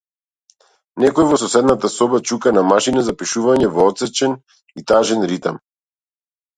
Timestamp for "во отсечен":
3.79-4.37